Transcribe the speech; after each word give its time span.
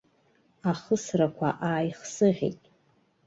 Ахысрақәа 0.69 1.49
ааихсыӷьит. 1.69 2.61